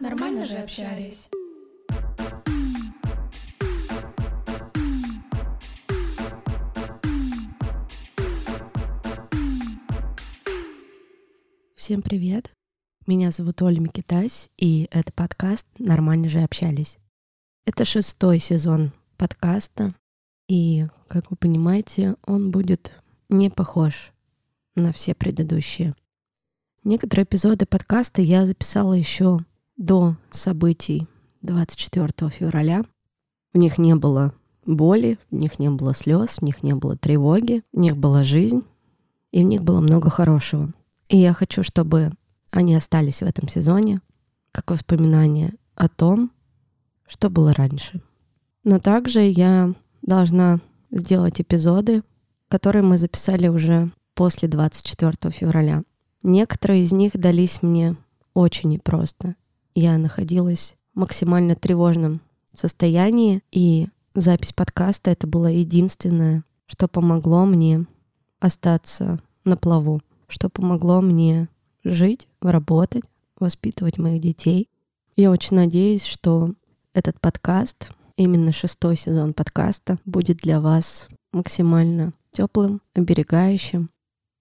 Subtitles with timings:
[0.00, 1.28] Нормально же общались.
[11.76, 12.52] Всем привет!
[13.06, 16.98] Меня зовут Оля Микитась, и это подкаст «Нормально же общались».
[17.66, 19.94] Это шестой сезон подкаста,
[20.48, 22.92] и, как вы понимаете, он будет
[23.32, 24.12] не похож
[24.74, 25.94] на все предыдущие.
[26.84, 29.38] Некоторые эпизоды подкаста я записала еще
[29.76, 31.06] до событий
[31.42, 32.84] 24 февраля.
[33.52, 34.34] В них не было
[34.64, 38.62] боли, в них не было слез, в них не было тревоги, в них была жизнь,
[39.30, 40.72] и в них было много хорошего.
[41.08, 42.12] И я хочу, чтобы
[42.50, 44.00] они остались в этом сезоне,
[44.52, 46.30] как воспоминания о том,
[47.06, 48.02] что было раньше.
[48.64, 52.02] Но также я должна сделать эпизоды,
[52.52, 55.84] которые мы записали уже после 24 февраля.
[56.22, 57.96] Некоторые из них дались мне
[58.34, 59.36] очень непросто
[59.74, 62.20] я находилась в максимально тревожном
[62.54, 67.86] состоянии, и запись подкаста это было единственное, что помогло мне
[68.38, 71.48] остаться на плаву, что помогло мне
[71.84, 73.04] жить, работать,
[73.40, 74.68] воспитывать моих детей.
[75.16, 76.52] Я очень надеюсь, что
[76.92, 83.90] этот подкаст, именно шестой сезон подкаста, будет для вас максимально теплым, оберегающим.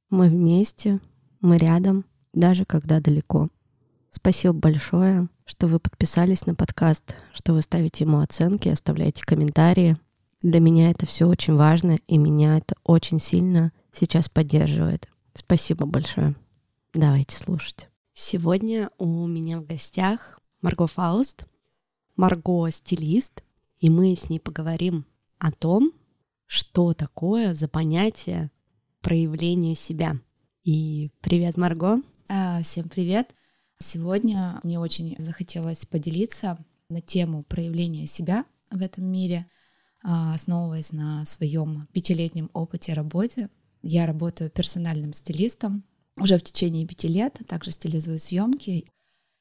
[0.09, 1.00] Мы вместе,
[1.42, 3.50] мы рядом, даже когда далеко.
[4.09, 9.98] Спасибо большое, что вы подписались на подкаст, что вы ставите ему оценки, оставляете комментарии.
[10.42, 15.08] Для меня это все очень важно, и меня это очень сильно сейчас поддерживает.
[15.33, 16.36] Спасибо большое.
[16.94, 17.89] Давайте слушать.
[18.14, 21.45] Сегодня у меня в гостях Марго Фауст.
[22.17, 23.44] Марго— стилист,
[23.80, 25.05] и мы с ней поговорим
[25.39, 25.94] о том,
[26.52, 28.52] что такое за понятие
[29.00, 30.20] проявления себя.
[30.66, 32.02] И привет, Марго.
[32.28, 33.34] А, всем привет.
[33.80, 36.58] Сегодня мне очень захотелось поделиться
[36.90, 39.48] на тему проявления себя в этом мире,
[40.04, 43.50] а, основываясь на своем пятилетнем опыте работы.
[43.82, 45.86] Я работаю персональным стилистом
[46.17, 48.92] уже в течение пяти лет, также стилизую съемки.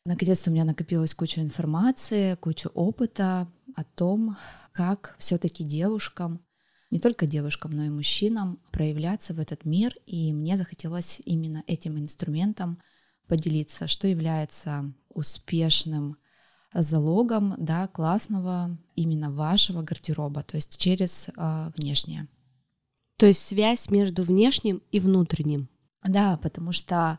[0.06, 4.37] Наконец-то у меня накопилась куча информации, куча опыта о том,
[4.72, 6.41] как все-таки девушкам,
[6.90, 9.94] не только девушкам, но и мужчинам проявляться в этот мир.
[10.06, 12.80] И мне захотелось именно этим инструментом
[13.28, 16.16] поделиться, что является успешным
[16.72, 22.28] залогом да, классного именно вашего гардероба, то есть через э, внешнее.
[23.16, 25.68] То есть связь между внешним и внутренним.
[26.02, 27.18] Да, потому что,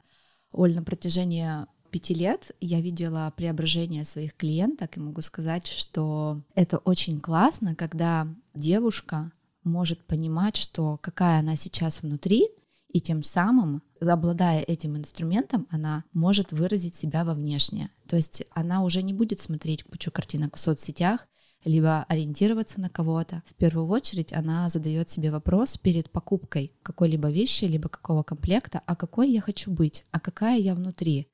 [0.51, 1.47] Оль, на протяжении
[1.91, 8.27] пяти лет я видела преображение своих клиенток и могу сказать, что это очень классно, когда
[8.55, 9.31] девушка
[9.63, 12.49] может понимать, что какая она сейчас внутри,
[12.89, 17.89] и тем самым, обладая этим инструментом, она может выразить себя во внешнее.
[18.07, 21.27] То есть она уже не будет смотреть кучу картинок в соцсетях,
[21.63, 23.43] либо ориентироваться на кого-то.
[23.45, 28.95] В первую очередь она задает себе вопрос перед покупкой какой-либо вещи, либо какого комплекта, а
[28.95, 31.27] какой я хочу быть, а какая я внутри,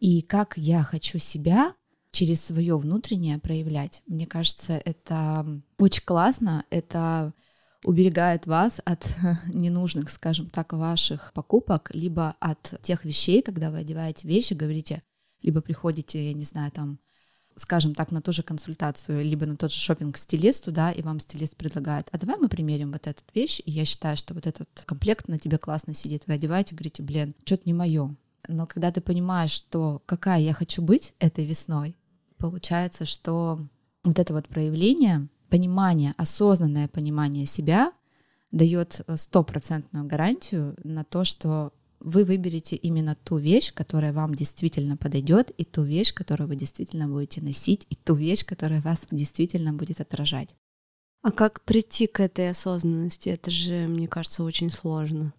[0.00, 1.74] и как я хочу себя
[2.10, 4.02] через свое внутреннее проявлять.
[4.06, 7.34] Мне кажется, это очень классно, это
[7.86, 9.14] уберегает вас от
[9.54, 15.04] ненужных, скажем так, ваших покупок, либо от тех вещей, когда вы одеваете вещи, говорите,
[15.40, 16.98] либо приходите, я не знаю, там,
[17.54, 21.20] скажем так, на ту же консультацию, либо на тот же шопинг стилисту, да, и вам
[21.20, 24.68] стилист предлагает, а давай мы примерим вот эту вещь, и я считаю, что вот этот
[24.84, 28.16] комплект на тебе классно сидит, вы одеваете, говорите, блин, что-то не мое.
[28.48, 31.96] Но когда ты понимаешь, что какая я хочу быть этой весной,
[32.38, 33.60] получается, что
[34.02, 37.92] вот это вот проявление понимание, осознанное понимание себя
[38.50, 45.50] дает стопроцентную гарантию на то, что вы выберете именно ту вещь, которая вам действительно подойдет,
[45.50, 50.00] и ту вещь, которую вы действительно будете носить, и ту вещь, которая вас действительно будет
[50.00, 50.54] отражать.
[51.22, 53.30] А как прийти к этой осознанности?
[53.30, 55.34] Это же, мне кажется, очень сложно.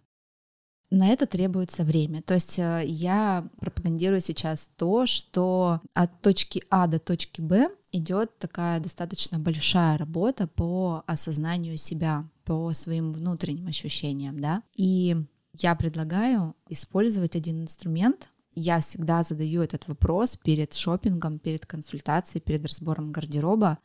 [0.90, 2.22] На это требуется время.
[2.22, 8.38] То есть э, я пропагандирую сейчас то, что от точки А до точки Б идет
[8.38, 14.64] такая достаточно большая работа по осознанию себя, по своим внутренним ощущениям, да.
[14.76, 15.16] И
[15.54, 18.30] я предлагаю использовать один инструмент.
[18.54, 23.80] Я всегда задаю этот вопрос перед шопингом, перед консультацией, перед разбором гардероба.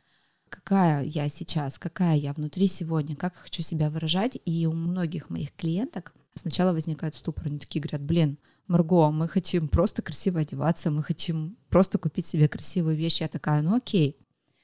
[0.49, 4.39] Какая я сейчас, какая я внутри сегодня, как хочу себя выражать.
[4.45, 8.39] И у многих моих клиенток сначала возникает ступор, они такие говорят, блин,
[8.73, 13.21] Марго, мы хотим просто красиво одеваться, мы хотим просто купить себе красивую вещь.
[13.21, 14.17] Я такая, ну окей,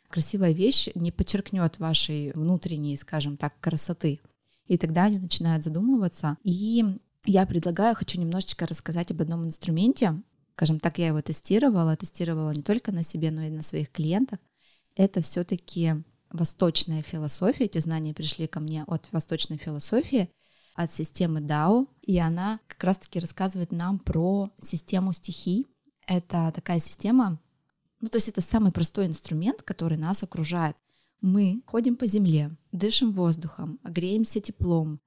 [0.08, 4.20] красивая вещь не подчеркнет вашей внутренней, скажем так, красоты.
[4.66, 6.38] И тогда они начинают задумываться.
[6.43, 6.84] И
[7.26, 10.22] я предлагаю, хочу немножечко рассказать об одном инструменте.
[10.56, 14.38] Скажем так, я его тестировала, тестировала не только на себе, но и на своих клиентах.
[14.96, 17.66] Это все-таки восточная философия.
[17.66, 20.31] Эти знания пришли ко мне от восточной философии,
[20.78, 25.66] от системы Дао, и она как раз-таки рассказывает нам про систему стихий.
[26.06, 27.40] Это такая система,
[28.00, 30.76] ну то есть это самый простой инструмент, который нас окружает.
[31.20, 35.00] Мы ходим по земле, дышим воздухом, греемся теплом,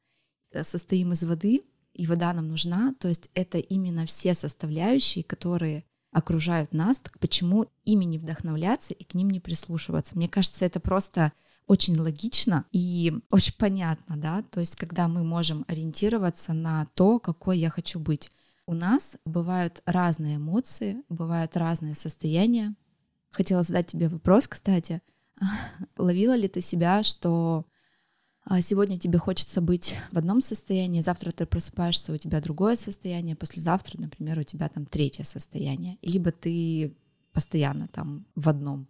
[0.52, 1.62] э, состоим из воды,
[1.94, 7.68] и вода нам нужна, то есть это именно все составляющие, которые окружают нас, так почему
[7.86, 10.18] ими не вдохновляться и к ним не прислушиваться?
[10.18, 11.32] Мне кажется, это просто
[11.72, 17.60] очень логично и очень понятно, да, то есть когда мы можем ориентироваться на то, какой
[17.60, 18.30] я хочу быть.
[18.66, 22.76] У нас бывают разные эмоции, бывают разные состояния.
[23.32, 25.02] Хотела задать тебе вопрос, кстати.
[25.98, 27.66] Ловила ли ты себя, что
[28.44, 33.38] а сегодня тебе хочется быть в одном состоянии, завтра ты просыпаешься, у тебя другое состояние,
[33.38, 36.98] послезавтра, например, у тебя там третье состояние, либо ты
[37.32, 38.90] постоянно там в одном.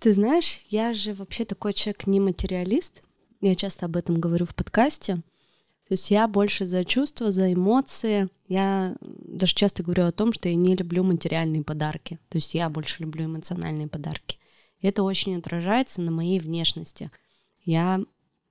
[0.00, 3.02] Ты знаешь, я же вообще такой человек не материалист,
[3.42, 8.28] я часто об этом говорю в подкасте, то есть я больше за чувства, за эмоции.
[8.46, 12.20] Я даже часто говорю о том, что я не люблю материальные подарки.
[12.28, 14.38] То есть я больше люблю эмоциональные подарки.
[14.78, 17.10] И это очень отражается на моей внешности.
[17.64, 18.00] Я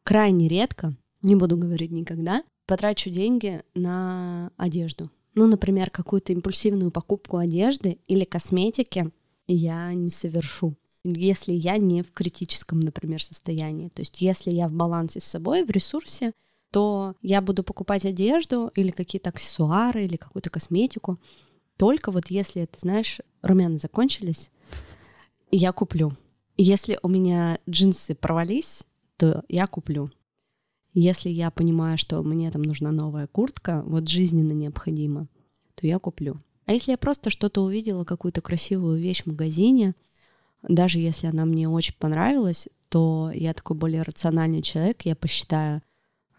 [0.03, 5.09] крайне редко, не буду говорить никогда, потрачу деньги на одежду.
[5.33, 9.11] Ну, например, какую-то импульсивную покупку одежды или косметики
[9.47, 13.89] я не совершу если я не в критическом, например, состоянии.
[13.89, 16.33] То есть если я в балансе с собой, в ресурсе,
[16.71, 21.19] то я буду покупать одежду или какие-то аксессуары или какую-то косметику
[21.79, 24.51] только вот если, ты знаешь, румяна закончились,
[25.49, 26.11] я куплю.
[26.57, 28.83] Если у меня джинсы провались,
[29.15, 30.11] то я куплю.
[30.93, 35.29] Если я понимаю, что мне там нужна новая куртка, вот жизненно необходимо,
[35.75, 36.41] то я куплю.
[36.65, 39.95] А если я просто что-то увидела, какую-то красивую вещь в магазине,
[40.63, 45.81] даже если она мне очень понравилась, то я такой более рациональный человек, я посчитаю,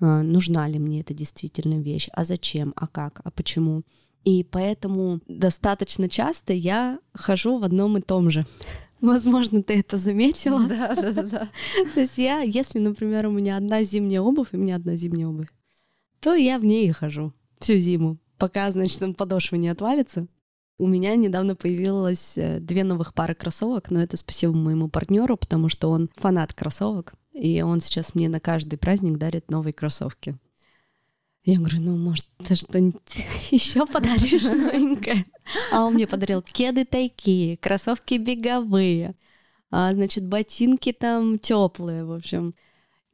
[0.00, 3.82] а, нужна ли мне эта действительно вещь, а зачем, а как, а почему.
[4.24, 8.46] И поэтому достаточно часто я хожу в одном и том же.
[9.00, 10.66] Возможно, ты это заметила.
[10.66, 11.48] Да, да, да.
[11.94, 15.28] То есть я, если, например, у меня одна зимняя обувь, и у меня одна зимняя
[15.28, 15.48] обувь,
[16.20, 20.26] то я в ней и хожу всю зиму, пока, значит, там подошва не отвалится.
[20.80, 25.68] У меня недавно появилось э, две новых пары кроссовок, но это спасибо моему партнеру, потому
[25.68, 30.38] что он фанат кроссовок, и он сейчас мне на каждый праздник дарит новые кроссовки.
[31.44, 35.26] Я говорю, ну, может, ты что-нибудь еще подаришь новенькое?
[35.70, 39.16] А он мне подарил кеды такие, кроссовки беговые,
[39.70, 42.54] а, значит, ботинки там теплые, в общем.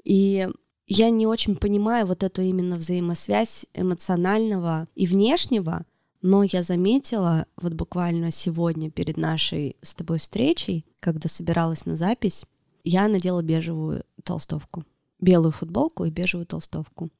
[0.04, 0.48] И
[0.86, 5.84] я не очень понимаю вот эту именно взаимосвязь эмоционального и внешнего,
[6.22, 12.44] но я заметила вот буквально сегодня перед нашей с тобой встречей, когда собиралась на запись,
[12.84, 14.84] я надела бежевую толстовку,
[15.20, 17.10] белую футболку и бежевую толстовку.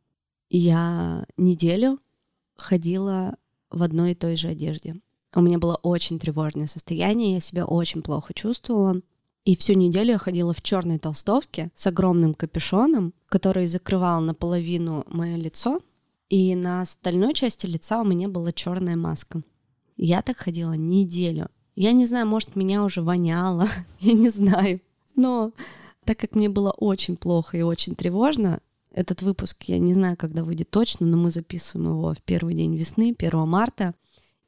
[0.49, 1.99] Я неделю
[2.57, 3.37] ходила
[3.71, 5.01] в одной и той же одежде.
[5.35, 9.01] У меня было очень тревожное состояние, я себя очень плохо чувствовала.
[9.45, 15.37] И всю неделю я ходила в черной толстовке с огромным капюшоном, который закрывал наполовину мое
[15.37, 15.81] лицо,
[16.28, 19.42] и на остальной части лица у меня была черная маска.
[19.97, 21.49] Я так ходила неделю.
[21.75, 23.68] Я не знаю, может, меня уже воняло,
[24.00, 24.80] я не знаю.
[25.14, 25.52] Но
[26.04, 28.61] так как мне было очень плохо и очень тревожно,
[28.97, 32.75] этот выпуск, я не знаю, когда выйдет точно, но мы записываем его в первый день
[32.75, 33.95] весны, 1 марта,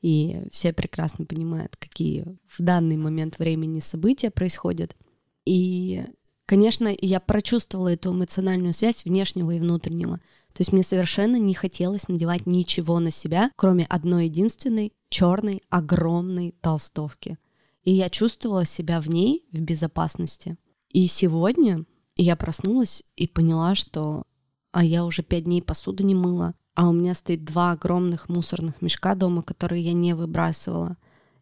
[0.00, 4.96] и все прекрасно понимают, какие в данный момент времени события происходят.
[5.44, 6.02] И,
[6.48, 10.16] конечно, я прочувствовала эту эмоциональную связь внешнего и внутреннего.
[10.54, 16.54] То есть мне совершенно не хотелось надевать ничего на себя, кроме одной единственной черной огромной
[16.62, 17.38] толстовки.
[17.84, 20.56] И я чувствовала себя в ней в безопасности.
[20.88, 21.84] И сегодня
[22.16, 24.24] я проснулась и поняла, что
[24.72, 28.80] а я уже пять дней посуду не мыла, а у меня стоит два огромных мусорных
[28.80, 30.96] мешка дома, которые я не выбрасывала.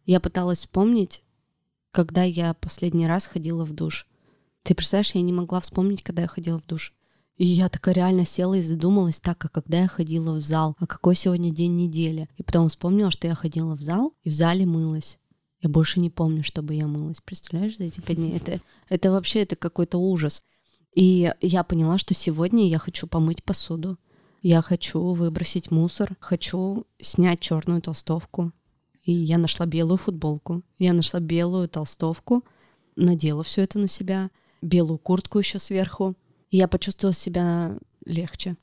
[0.05, 1.23] Я пыталась вспомнить,
[1.91, 4.05] когда я последний раз ходила в душ.
[4.67, 6.93] Ты представляешь, я не могла вспомнить, когда я ходила в душ.
[7.37, 10.85] И я такая реально села и задумалась, так, а когда я ходила в зал, а
[10.85, 12.27] какой сегодня день недели.
[12.35, 15.19] И потом вспомнила, что я ходила в зал и в зале мылась.
[15.61, 17.21] Я больше не помню, чтобы я мылась.
[17.21, 18.35] Представляешь, за эти пять дней?
[18.35, 18.59] Это,
[18.89, 20.43] это вообще это какой-то ужас.
[20.93, 23.97] И я поняла, что сегодня я хочу помыть посуду.
[24.41, 28.51] Я хочу выбросить мусор, хочу снять черную толстовку.
[29.05, 32.43] И я нашла белую футболку, я нашла белую толстовку,
[32.97, 34.29] надела все это на себя,
[34.61, 36.15] белую куртку еще сверху.
[36.49, 38.55] Я почувствовала себя легче.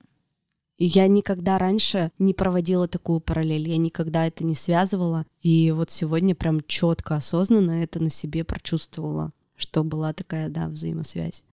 [0.76, 5.24] Я никогда раньше не проводила такую параллель, я никогда это не связывала.
[5.40, 11.44] И вот сегодня прям четко, осознанно это на себе прочувствовала, что была такая, да, взаимосвязь.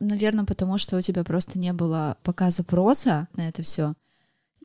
[0.00, 3.94] Наверное, потому что у тебя просто не было пока запроса на это все.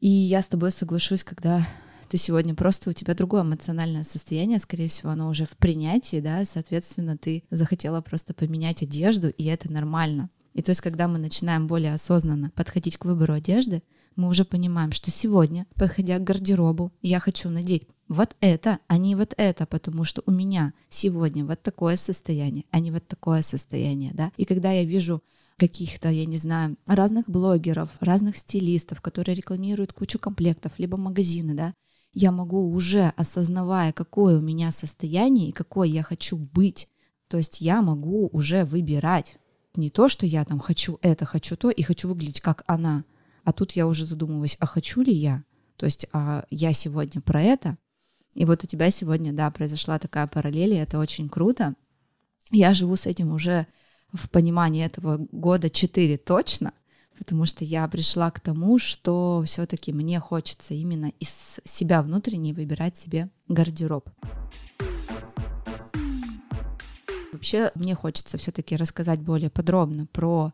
[0.01, 1.67] И я с тобой соглашусь, когда
[2.09, 6.43] ты сегодня просто у тебя другое эмоциональное состояние, скорее всего, оно уже в принятии, да,
[6.43, 10.29] соответственно, ты захотела просто поменять одежду, и это нормально.
[10.53, 13.83] И то есть, когда мы начинаем более осознанно подходить к выбору одежды,
[14.15, 19.15] мы уже понимаем, что сегодня, подходя к гардеробу, я хочу надеть вот это, а не
[19.15, 24.11] вот это, потому что у меня сегодня вот такое состояние, а не вот такое состояние,
[24.13, 24.31] да.
[24.35, 25.23] И когда я вижу
[25.57, 31.73] каких-то, я не знаю, разных блогеров, разных стилистов, которые рекламируют кучу комплектов, либо магазины, да,
[32.13, 36.89] я могу уже, осознавая, какое у меня состояние и какой я хочу быть,
[37.27, 39.37] то есть я могу уже выбирать.
[39.75, 43.05] Не то, что я там хочу это, хочу то и хочу выглядеть как она,
[43.43, 45.43] а тут я уже задумываюсь, а хочу ли я?
[45.75, 47.77] То есть а я сегодня про это,
[48.33, 51.75] и вот у тебя сегодня, да, произошла такая параллель, и это очень круто.
[52.51, 53.67] Я живу с этим уже
[54.11, 56.73] в понимании этого года 4 точно,
[57.19, 62.97] потому что я пришла к тому, что все-таки мне хочется именно из себя внутренне выбирать
[62.97, 64.09] себе гардероб.
[67.33, 70.53] Вообще мне хочется все-таки рассказать более подробно про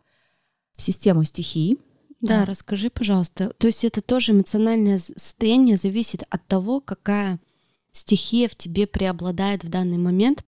[0.76, 1.80] систему стихий.
[2.20, 3.54] Да, да, расскажи, пожалуйста.
[3.58, 7.40] То есть это тоже эмоциональное состояние зависит от того, какая
[7.92, 10.44] стихия в тебе преобладает в данный момент.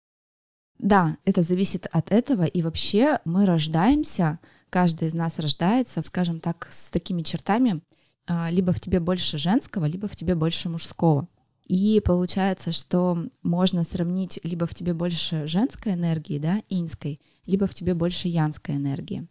[0.79, 4.39] Да, это зависит от этого, и вообще мы рождаемся
[4.77, 7.81] каждый из нас рождается, скажем так, с такими чертами,
[8.27, 11.27] а, либо в тебе больше женского, либо в тебе больше мужского.
[11.65, 17.73] И получается, что можно сравнить либо в тебе больше женской энергии, да, инской, либо в
[17.73, 19.27] тебе больше янской энергии.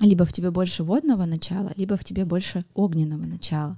[0.00, 3.76] Либо в тебе больше водного начала, либо в тебе больше огненного начала.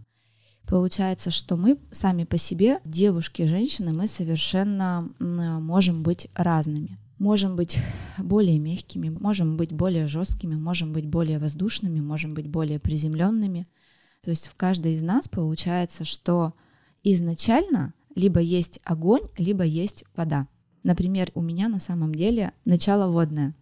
[0.68, 7.80] Получается, что мы сами по себе, девушки, женщины, мы совершенно можем быть разными можем быть
[8.18, 13.66] более мягкими, можем быть более жесткими, можем быть более воздушными, можем быть более приземленными.
[14.20, 16.52] То есть в каждой из нас получается, что
[17.02, 20.48] изначально либо есть огонь, либо есть вода.
[20.82, 23.54] Например, у меня на самом деле начало водное.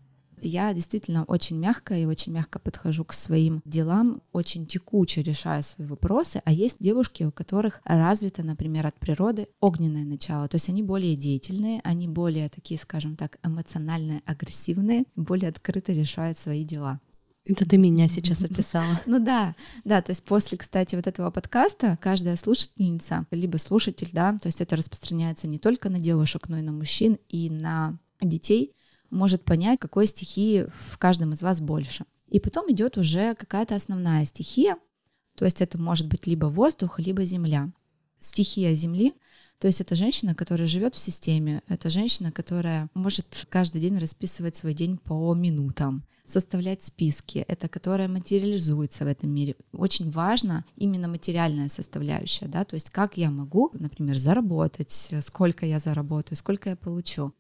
[0.43, 5.87] Я действительно очень мягко и очень мягко подхожу к своим делам, очень текуче решаю свои
[5.87, 10.83] вопросы, а есть девушки, у которых развито, например, от природы огненное начало, то есть они
[10.83, 17.01] более деятельные, они более такие, скажем так, эмоционально агрессивные, более открыто решают свои дела.
[17.45, 19.01] Это ты меня сейчас описала.
[19.07, 24.39] Ну да, да, то есть после, кстати, вот этого подкаста каждая слушательница, либо слушатель, да,
[24.41, 28.75] то есть это распространяется не только на девушек, но и на мужчин и на детей,
[29.13, 32.05] может понять, какой стихии в каждом из вас больше.
[32.29, 34.77] И потом идет уже какая-то основная стихия,
[35.37, 37.71] то есть это может быть либо воздух, либо земля.
[38.19, 39.15] Стихия земли,
[39.59, 44.57] то есть это женщина, которая живет в системе, это женщина, которая может каждый день расписывать
[44.57, 49.57] свой день по минутам, составлять списки, это которая материализуется в этом мире.
[49.73, 55.79] Очень важно именно материальная составляющая, да, то есть как я могу, например, заработать, сколько я
[55.79, 57.33] заработаю, сколько я получу.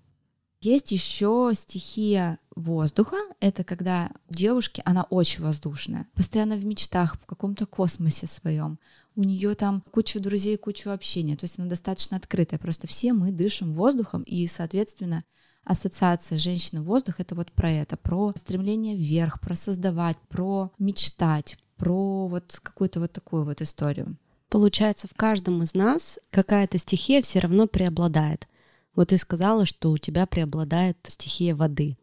[0.62, 3.16] Есть еще стихия воздуха.
[3.40, 8.78] Это когда девушки, она очень воздушная, постоянно в мечтах, в каком-то космосе своем.
[9.16, 11.36] У нее там куча друзей, куча общения.
[11.36, 12.60] То есть она достаточно открытая.
[12.60, 15.24] Просто все мы дышим воздухом, и, соответственно,
[15.64, 22.60] ассоциация женщины-воздух— это вот про это, про стремление вверх, про создавать, про мечтать, про вот
[22.62, 24.16] какую-то вот такую вот историю.
[24.48, 28.46] Получается, в каждом из нас какая-то стихия все равно преобладает.
[28.94, 31.96] Вот ты сказала, что у тебя преобладает стихия воды,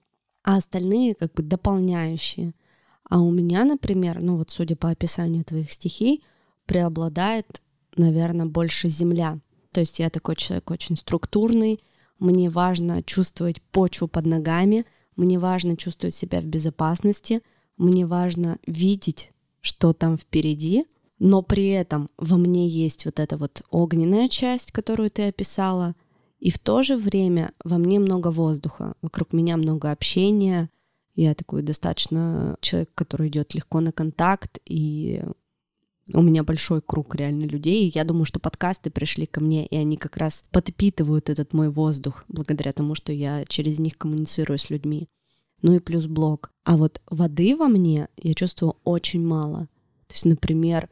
[0.44, 2.54] а остальные как бы дополняющие.
[3.10, 6.24] А у меня, например, ну вот судя по описанию твоих стихий,
[6.66, 7.62] преобладает,
[7.96, 9.40] наверное, больше земля.
[9.72, 11.80] То есть я такой человек очень структурный,
[12.20, 17.42] мне важно чувствовать почву под ногами, мне важно чувствовать себя в безопасности,
[17.78, 19.32] мне важно видеть,
[19.62, 20.86] что там впереди,
[21.18, 25.96] но при этом во мне есть вот эта вот огненная часть, которую ты описала,
[26.40, 30.70] и в то же время во мне много воздуха, вокруг меня много общения.
[31.16, 35.22] Я такой достаточно человек, который идет легко на контакт, и
[36.14, 37.92] у меня большой круг реально людей.
[37.94, 42.24] Я думаю, что подкасты пришли ко мне, и они как раз подпитывают этот мой воздух,
[42.30, 45.10] благодаря тому, что я через них коммуницирую с людьми.
[45.62, 46.52] Ну и плюс блог.
[46.64, 49.68] А вот воды во мне я чувствую очень мало.
[50.08, 50.90] То есть, например,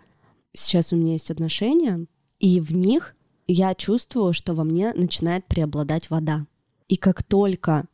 [0.54, 2.06] сейчас у меня есть отношения,
[2.40, 3.16] и в них
[3.48, 6.46] я чувствую, что во мне начинает преобладать вода.
[6.88, 7.86] И как только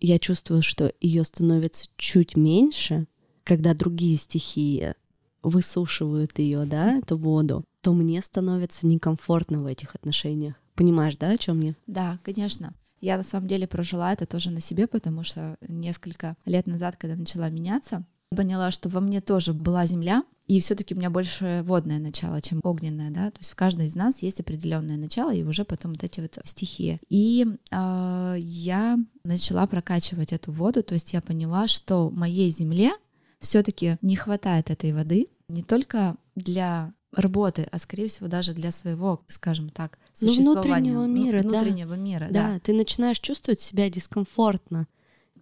[0.00, 3.06] я чувствую, что ее становится чуть меньше,
[3.44, 4.94] когда другие стихии
[5.42, 10.54] высушивают ее, да, эту воду, то мне становится некомфортно в этих отношениях.
[10.74, 11.74] Понимаешь, да, о чем я?
[11.86, 12.74] Да, конечно.
[13.00, 17.14] Я на самом деле прожила это тоже на себе, потому что несколько лет назад, когда
[17.14, 18.04] начала меняться,
[18.34, 22.60] поняла, что во мне тоже была земля, и все-таки у меня больше водное начало, чем
[22.62, 23.30] огненное, да.
[23.30, 26.38] То есть в каждой из нас есть определенное начало, и уже потом вот эти вот
[26.44, 27.00] стихии.
[27.08, 32.92] И э, я начала прокачивать эту воду, то есть я поняла, что моей земле
[33.40, 39.22] все-таки не хватает этой воды не только для работы, а скорее всего даже для своего,
[39.26, 42.02] скажем так, ну, существования, внутреннего мира, внутреннего да.
[42.02, 42.52] мира, да.
[42.52, 42.60] да.
[42.60, 44.86] Ты начинаешь чувствовать себя дискомфортно.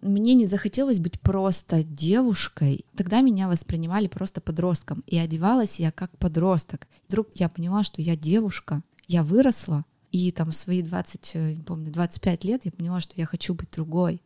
[0.05, 2.85] Мне не захотелось быть просто девушкой.
[2.95, 6.87] Тогда меня воспринимали просто подростком, и одевалась я как подросток.
[7.07, 11.91] Вдруг я поняла, что я девушка, я выросла, и там свои 20, э, не помню,
[11.91, 14.21] 25 лет я поняла, что я хочу быть другой.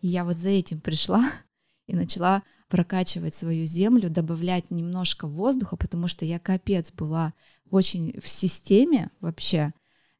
[0.00, 1.24] И я вот за этим пришла
[1.86, 7.34] и начала прокачивать свою землю, добавлять немножко воздуха, потому что я капец была
[7.70, 9.72] очень в системе вообще.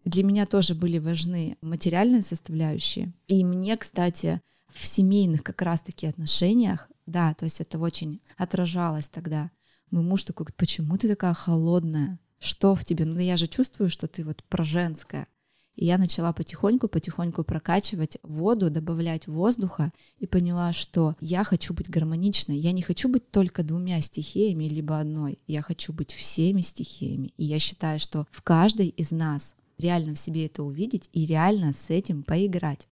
[0.04, 3.12] Для меня тоже были важны материальные составляющие.
[3.26, 4.40] И мне, кстати,
[4.74, 9.50] в семейных как раз-таки отношениях, да, то есть это очень отражалось тогда.
[9.90, 12.18] Мой муж такой, почему ты такая холодная?
[12.40, 13.04] Что в тебе?
[13.04, 15.28] Ну, я же чувствую, что ты вот про женское.
[15.76, 22.56] И я начала потихоньку-потихоньку прокачивать воду, добавлять воздуха и поняла, что я хочу быть гармоничной.
[22.56, 25.38] Я не хочу быть только двумя стихиями, либо одной.
[25.46, 27.32] Я хочу быть всеми стихиями.
[27.36, 31.72] И я считаю, что в каждой из нас реально в себе это увидеть и реально
[31.72, 32.88] с этим поиграть.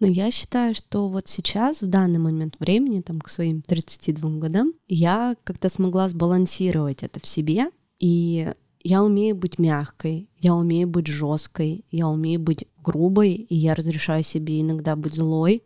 [0.00, 4.72] Но я считаю, что вот сейчас, в данный момент времени, там, к своим 32 годам,
[4.88, 11.06] я как-то смогла сбалансировать это в себе, и я умею быть мягкой, я умею быть
[11.06, 15.62] жесткой, я умею быть грубой, и я разрешаю себе иногда быть злой,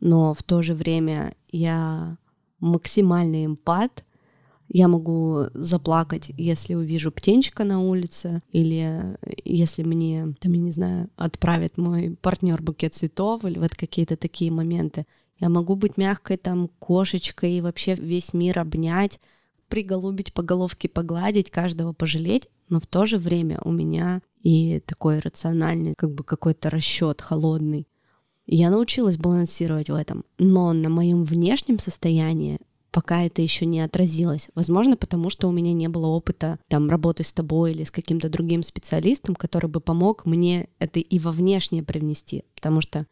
[0.00, 2.18] но в то же время я
[2.60, 4.04] максимальный эмпат,
[4.68, 11.10] я могу заплакать, если увижу птенчика на улице, или если мне, там, я не знаю,
[11.16, 15.06] отправит мой партнер букет цветов, или вот какие-то такие моменты.
[15.38, 19.20] Я могу быть мягкой там кошечкой и вообще весь мир обнять,
[19.68, 25.18] приголубить по головке, погладить, каждого пожалеть, но в то же время у меня и такой
[25.18, 27.88] рациональный, как бы какой-то расчет холодный.
[28.46, 32.60] Я научилась балансировать в этом, но на моем внешнем состоянии
[32.94, 34.50] пока это еще не отразилось.
[34.54, 38.28] Возможно, потому что у меня не было опыта там работы с тобой или с каким-то
[38.28, 42.44] другим специалистом, который бы помог мне это и во внешнее привнести.
[42.54, 43.08] Потому что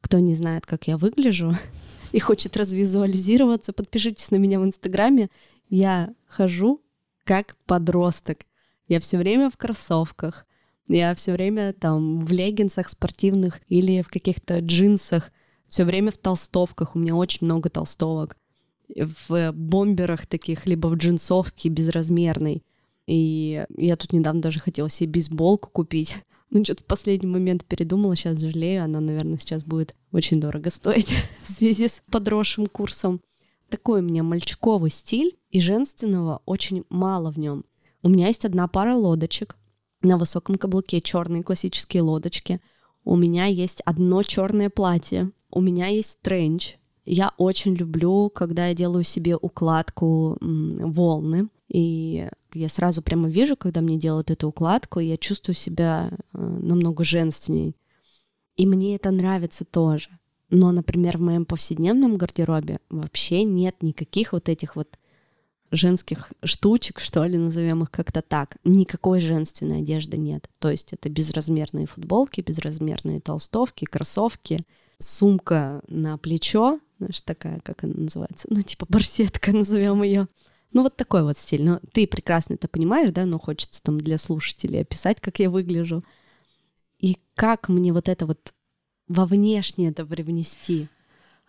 [0.00, 1.54] кто не знает, как я выгляжу
[2.12, 5.28] и хочет развизуализироваться, подпишитесь на меня в Инстаграме.
[5.68, 6.80] Я хожу
[7.24, 8.46] как подросток.
[8.86, 10.46] Я все время в кроссовках.
[10.88, 15.30] Я все время там в леггинсах спортивных или в каких-то джинсах.
[15.68, 16.96] Все время в толстовках.
[16.96, 18.38] У меня очень много толстовок
[18.96, 22.62] в бомберах таких, либо в джинсовке безразмерной.
[23.06, 26.16] И я тут недавно даже хотела себе бейсболку купить.
[26.50, 31.12] Ну, что-то в последний момент передумала, сейчас жалею, она, наверное, сейчас будет очень дорого стоить
[31.46, 33.20] в связи с подросшим курсом.
[33.68, 37.66] Такой у меня мальчиковый стиль, и женственного очень мало в нем.
[38.02, 39.58] У меня есть одна пара лодочек
[40.00, 42.62] на высоком каблуке, черные классические лодочки.
[43.04, 45.30] У меня есть одно черное платье.
[45.50, 46.77] У меня есть тренч,
[47.08, 53.80] я очень люблю, когда я делаю себе укладку волны, и я сразу прямо вижу, когда
[53.80, 57.76] мне делают эту укладку, я чувствую себя э, намного женственней.
[58.56, 60.10] И мне это нравится тоже.
[60.50, 64.98] Но, например, в моем повседневном гардеробе вообще нет никаких вот этих вот
[65.70, 68.56] женских штучек, что ли, назовем их как-то так.
[68.64, 70.48] Никакой женственной одежды нет.
[70.58, 74.64] То есть это безразмерные футболки, безразмерные толстовки, кроссовки,
[74.98, 80.28] сумка на плечо, знаешь, такая, как она называется, ну, типа барсетка, назовем ее.
[80.72, 81.64] Ну, вот такой вот стиль.
[81.64, 86.04] Но ты прекрасно это понимаешь, да, но хочется там для слушателей описать, как я выгляжу.
[86.98, 88.52] И как мне вот это вот
[89.06, 90.88] во внешнее это привнести?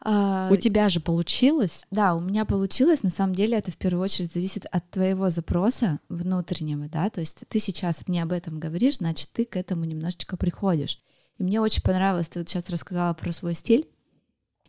[0.02, 1.86] А, у тебя же получилось?
[1.92, 3.04] Да, у меня получилось.
[3.04, 7.10] На самом деле это в первую очередь зависит от твоего запроса внутреннего, да.
[7.10, 11.02] То есть ты сейчас мне об этом говоришь, значит, ты к этому немножечко приходишь.
[11.38, 13.90] И мне очень понравилось, ты вот сейчас рассказала про свой стиль.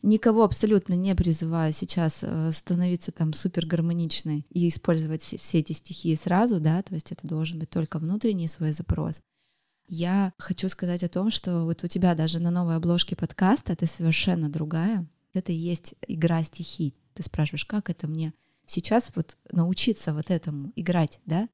[0.03, 5.73] Никого абсолютно не призываю сейчас э, становиться там супер гармоничной и использовать все, все эти
[5.73, 9.21] стихии сразу, да, то есть это должен быть только внутренний свой запрос.
[9.87, 13.87] Я хочу сказать о том, что вот у тебя даже на новой обложке подкаста ты
[13.87, 15.07] совершенно другая.
[15.35, 16.95] Это и есть игра стихий.
[17.15, 18.33] Ты спрашиваешь, как это мне
[18.67, 21.49] сейчас вот научиться вот этому играть, да?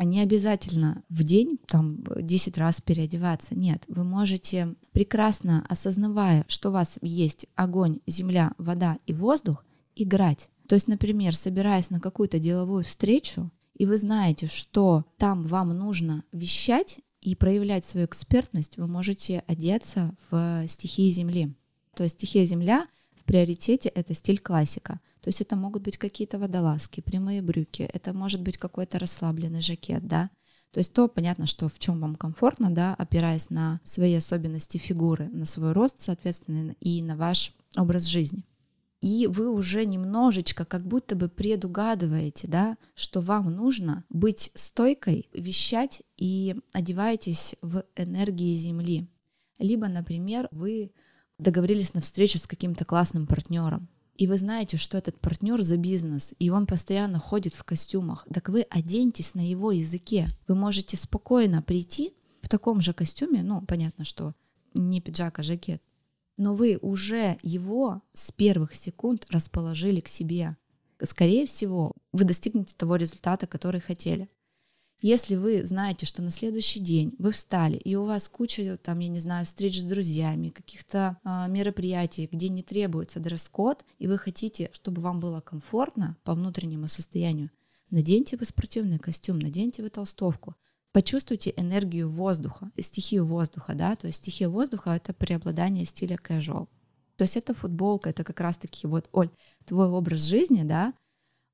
[0.00, 3.54] А не обязательно в день там 10 раз переодеваться.
[3.54, 9.62] Нет, вы можете прекрасно осознавая, что у вас есть огонь, земля, вода и воздух,
[9.94, 10.48] играть.
[10.68, 16.24] То есть, например, собираясь на какую-то деловую встречу, и вы знаете, что там вам нужно
[16.32, 21.54] вещать и проявлять свою экспертность, вы можете одеться в стихии Земли.
[21.94, 22.86] То есть стихия Земля
[23.20, 24.98] в приоритете— это стиль классика.
[25.22, 30.06] То есть это могут быть какие-то водолазки, прямые брюки, это может быть какой-то расслабленный жакет,
[30.06, 30.30] да.
[30.72, 35.28] То есть то понятно, что в чем вам комфортно, да, опираясь на свои особенности фигуры,
[35.28, 38.44] на свой рост, соответственно, и на ваш образ жизни.
[39.00, 46.02] И вы уже немножечко как будто бы предугадываете, да, что вам нужно быть стойкой, вещать
[46.18, 49.08] и одеваетесь в энергии Земли.
[49.58, 50.92] Либо, например, вы
[51.38, 53.88] договорились на встречу с каким-то классным партнером,
[54.20, 58.50] и вы знаете, что этот партнер за бизнес, и он постоянно ходит в костюмах, так
[58.50, 60.28] вы оденьтесь на его языке.
[60.46, 64.34] Вы можете спокойно прийти в таком же костюме, ну, понятно, что
[64.74, 65.82] не пиджак, а жакет,
[66.36, 70.58] но вы уже его с первых секунд расположили к себе.
[71.02, 74.28] Скорее всего, вы достигнете того результата, который хотели.
[75.02, 79.08] Если вы знаете, что на следующий день вы встали, и у вас куча, там, я
[79.08, 84.68] не знаю, встреч с друзьями, каких-то э, мероприятий, где не требуется дресс-код, и вы хотите,
[84.72, 87.50] чтобы вам было комфортно по внутреннему состоянию,
[87.88, 90.54] наденьте вы спортивный костюм, наденьте вы толстовку,
[90.92, 96.68] почувствуйте энергию воздуха, стихию воздуха, да, то есть стихия воздуха— это преобладание стиля casual.
[97.16, 99.30] То есть это футболка, это как раз-таки вот, Оль,
[99.64, 100.92] твой образ жизни, да,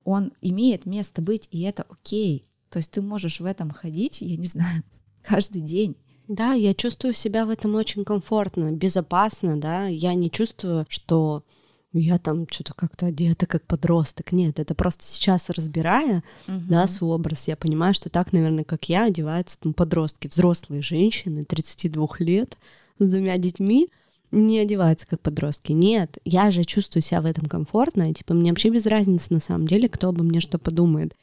[0.03, 2.49] он имеет место быть, и это окей.
[2.71, 4.83] То есть ты можешь в этом ходить, я не знаю,
[5.23, 5.97] каждый день.
[6.29, 9.87] Да, я чувствую себя в этом очень комфортно, безопасно, да.
[9.87, 11.45] Я не чувствую, что
[11.93, 14.33] я там что-то как-то одета как подросток.
[14.33, 16.61] Нет, это просто сейчас разбирая, угу.
[16.69, 21.45] да, свой образ, я понимаю, что так, наверное, как я, одеваются там подростки, взрослые женщины
[21.45, 22.59] 32 лет
[22.99, 23.89] с двумя детьми,
[24.33, 25.73] не одеваются как подростки.
[25.73, 29.41] Нет, я же чувствую себя в этом комфортно, и типа мне вообще без разницы на
[29.41, 31.15] самом деле, кто обо мне что подумает.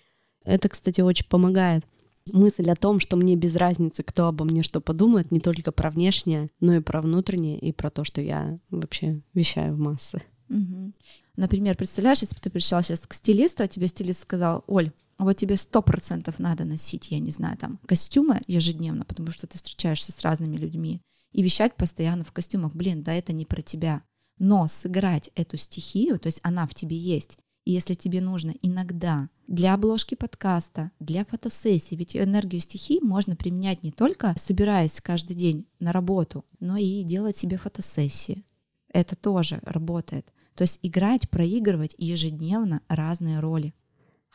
[0.43, 1.85] Это, кстати, очень помогает.
[2.25, 5.91] Мысль о том, что мне без разницы, кто обо мне что подумает, не только про
[5.91, 10.21] внешнее, но и про внутреннее, и про то, что я вообще вещаю в массы.
[10.49, 10.93] Угу.
[11.35, 15.35] Например, представляешь, если бы ты пришла сейчас к стилисту, а тебе стилист сказал, Оль, вот
[15.35, 20.11] тебе сто процентов надо носить, я не знаю, там, костюмы ежедневно, потому что ты встречаешься
[20.11, 21.01] с разными людьми,
[21.31, 22.75] и вещать постоянно в костюмах.
[22.75, 24.03] Блин, да это не про тебя.
[24.39, 29.29] Но сыграть эту стихию, то есть она в тебе есть, и если тебе нужно иногда
[29.47, 35.65] для обложки подкаста, для фотосессии, ведь энергию стихий можно применять не только собираясь каждый день
[35.79, 38.45] на работу, но и делать себе фотосессии.
[38.89, 40.31] Это тоже работает.
[40.55, 43.73] То есть играть, проигрывать ежедневно разные роли.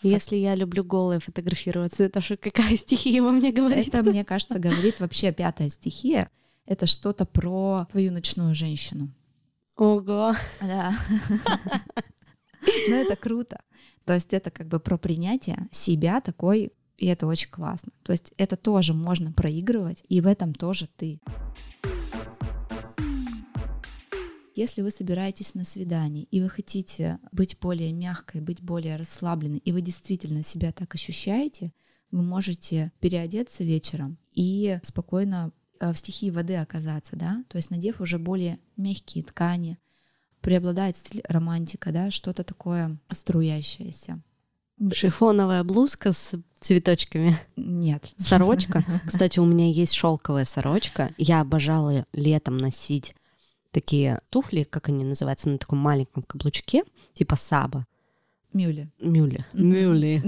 [0.03, 3.89] Если я люблю голые фотографироваться, это же какая стихия во мне говорит?
[3.89, 6.31] Это, мне кажется, говорит вообще пятая стихия.
[6.67, 9.13] Это что-то про твою ночную женщину.
[9.77, 10.35] Ого.
[10.61, 10.93] Да.
[12.89, 13.61] Но это круто.
[14.05, 17.93] То есть это как бы про принятие себя такой, и это очень классно.
[18.03, 21.21] То есть это тоже можно проигрывать, и в этом тоже ты.
[24.55, 29.71] Если вы собираетесь на свидание, и вы хотите быть более мягкой, быть более расслабленной, и
[29.71, 31.73] вы действительно себя так ощущаете,
[32.11, 38.01] вы можете переодеться вечером и спокойно э, в стихии воды оказаться, да, то есть надев
[38.01, 39.79] уже более мягкие ткани,
[40.49, 44.19] преобладает стиль романтика, да, что-то такое струящееся.
[44.95, 47.37] Шифоновая блузка с цветочками.
[47.57, 48.15] Нет.
[48.17, 48.83] Сорочка.
[49.07, 51.11] Кстати, у меня есть шелковая сорочка.
[51.19, 53.15] Я обожала летом носить
[53.73, 56.83] такие туфли, как они называются, на таком маленьком каблучке,
[57.13, 57.87] типа саба.
[58.55, 58.91] Мюли.
[59.03, 59.45] Мюли.
[59.53, 60.23] Мюли.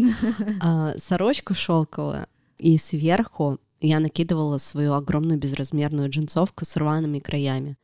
[0.60, 2.26] а, сорочку шелковую.
[2.58, 7.78] И сверху я накидывала свою огромную безразмерную джинсовку с рваными краями.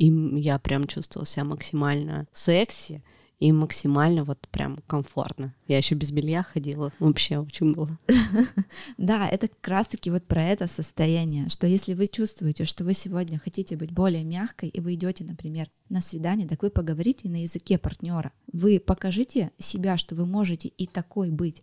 [0.00, 0.06] И
[0.40, 3.02] я прям чувствовала себя максимально секси
[3.38, 5.54] и максимально вот прям комфортно.
[5.68, 7.98] Я еще без белья ходила, вообще очень было.
[8.96, 13.38] Да, это как раз-таки вот про это состояние, что если вы чувствуете, что вы сегодня
[13.38, 17.76] хотите быть более мягкой, и вы идете, например, на свидание, так вы поговорите на языке
[17.76, 18.32] партнера.
[18.50, 21.62] Вы покажите себя, что вы можете и такой быть.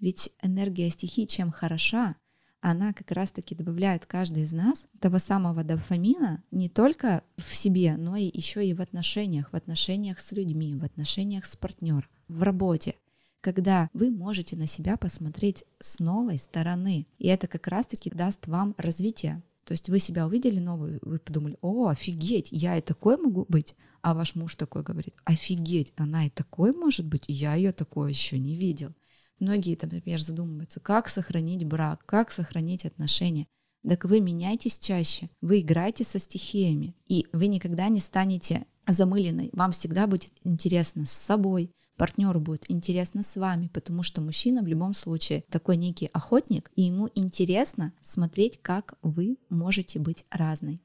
[0.00, 2.16] Ведь энергия стихии чем хороша,
[2.64, 8.16] она как раз-таки добавляет каждый из нас того самого дофамина не только в себе, но
[8.16, 12.96] и еще и в отношениях, в отношениях с людьми, в отношениях с партнером, в работе
[13.42, 17.06] когда вы можете на себя посмотреть с новой стороны.
[17.18, 19.42] И это как раз-таки даст вам развитие.
[19.64, 23.76] То есть вы себя увидели новую, вы подумали, о, офигеть, я и такой могу быть.
[24.00, 28.38] А ваш муж такой говорит, офигеть, она и такой может быть, я ее такое еще
[28.38, 28.94] не видел.
[29.38, 33.46] Многие, там, например, задумываются, как сохранить брак, как сохранить отношения.
[33.86, 39.50] Так вы меняйтесь чаще, вы играете со стихиями, и вы никогда не станете замыленной.
[39.52, 44.66] Вам всегда будет интересно с собой, партнеру будет интересно с вами, потому что мужчина в
[44.66, 50.80] любом случае такой некий охотник, и ему интересно смотреть, как вы можете быть разной.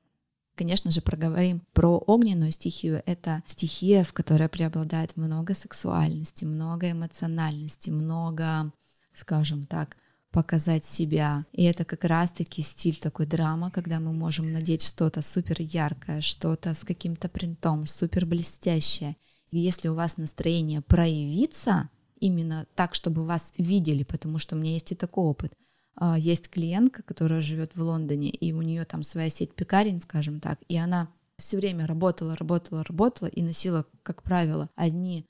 [0.59, 3.01] Конечно же, проговорим про огненную стихию.
[3.05, 8.73] Это стихия, в которой преобладает много сексуальности, много эмоциональности, много,
[9.13, 9.95] скажем так,
[10.31, 11.45] показать себя.
[11.53, 16.73] И это как раз-таки стиль такой драма, когда мы можем надеть что-то супер яркое, что-то
[16.73, 19.15] с каким-то принтом, супер блестящее.
[19.51, 24.73] И если у вас настроение проявиться именно так, чтобы вас видели, потому что у меня
[24.73, 25.53] есть и такой опыт.
[26.01, 30.39] А, есть клиентка, которая живет в Лондоне, и у нее там своя сеть пекарен, скажем
[30.39, 35.25] так, и она все время работала, работала, работала и носила, как правило, одни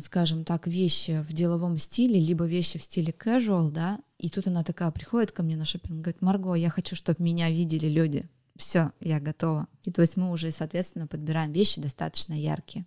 [0.00, 4.64] скажем так, вещи в деловом стиле, либо вещи в стиле casual, да, и тут она
[4.64, 8.24] такая приходит ко мне на шопинг, говорит, Марго, я хочу, чтобы меня видели люди,
[8.56, 9.68] все, я готова.
[9.84, 12.86] И то есть мы уже, соответственно, подбираем вещи достаточно яркие.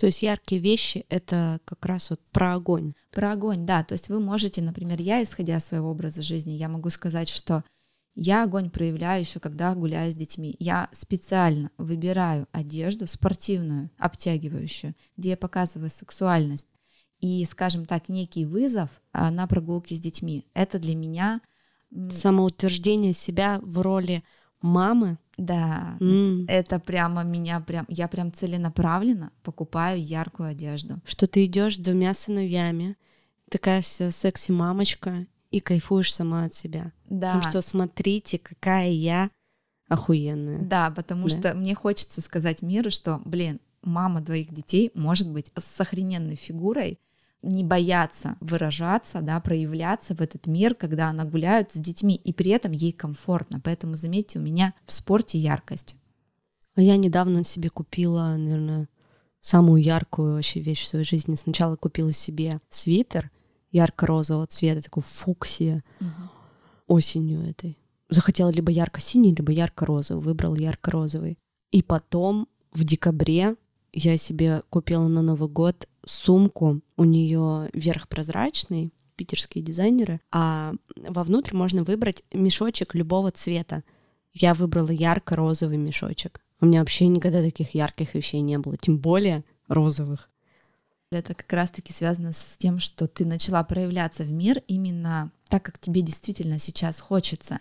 [0.00, 2.94] То есть яркие вещи— это как раз вот про огонь.
[3.12, 3.84] Про огонь, да.
[3.84, 7.64] То есть вы можете, например, я, исходя из своего образа жизни, я могу сказать, что
[8.14, 10.56] я огонь проявляю еще, когда гуляю с детьми.
[10.58, 16.68] Я специально выбираю одежду спортивную, обтягивающую, где я показываю сексуальность.
[17.18, 20.46] И, скажем так, некий вызов а, на прогулке с детьми.
[20.54, 21.42] Это для меня...
[22.10, 24.22] Самоутверждение себя в роли
[24.62, 25.18] мамы.
[25.40, 26.44] Да, mm.
[26.48, 31.00] это прямо меня прям, я прям целенаправленно покупаю яркую одежду.
[31.06, 32.98] Что ты идешь с двумя сыновьями,
[33.48, 36.92] такая вся секси-мамочка, и кайфуешь сама от себя.
[37.08, 37.34] Да.
[37.34, 39.30] Потому что смотрите, какая я
[39.88, 40.62] охуенная.
[40.62, 41.30] Да, потому да.
[41.30, 47.00] что мне хочется сказать миру, что, блин, мама двоих детей может быть с охрененной фигурой,
[47.42, 52.50] не бояться выражаться, да, проявляться в этот мир, когда она гуляет с детьми, и при
[52.50, 53.60] этом ей комфортно.
[53.60, 55.96] Поэтому заметьте, у меня в спорте яркость.
[56.74, 58.88] А я недавно себе купила, наверное,
[59.40, 61.34] самую яркую вообще вещь в своей жизни.
[61.34, 63.30] Сначала купила себе свитер
[63.72, 66.08] ярко-розового цвета, такой фуксия, угу.
[66.86, 67.78] осенью этой.
[68.08, 70.22] Захотела либо ярко-синий, либо ярко-розовый.
[70.22, 71.38] Выбрала ярко-розовый.
[71.70, 73.56] И потом в декабре
[73.92, 76.80] я себе купила на Новый год сумку.
[76.96, 83.84] У нее верх прозрачный, питерские дизайнеры, а вовнутрь можно выбрать мешочек любого цвета.
[84.32, 86.40] Я выбрала ярко-розовый мешочек.
[86.60, 90.30] У меня вообще никогда таких ярких вещей не было, тем более розовых.
[91.10, 95.78] Это как раз-таки связано с тем, что ты начала проявляться в мир именно так, как
[95.78, 97.58] тебе действительно сейчас хочется.